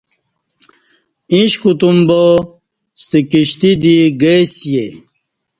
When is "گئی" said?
4.21-4.43